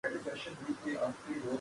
ایک 0.03 0.23
تاریخی 0.23 0.95
عمل 0.95 1.33
ہے۔ 1.33 1.49